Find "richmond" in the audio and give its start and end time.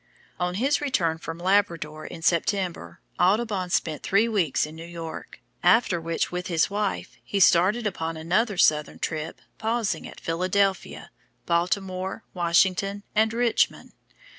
13.31-13.91